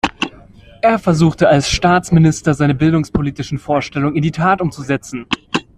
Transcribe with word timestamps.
Er 0.81 0.97
versuchte 0.97 1.47
als 1.47 1.69
Staatsminister, 1.69 2.55
seine 2.55 2.73
bildungspolitischen 2.73 3.59
Vorstellungen 3.59 4.15
in 4.15 4.23
die 4.23 4.31
Tat 4.31 4.59
umzusetzen. 4.59 5.27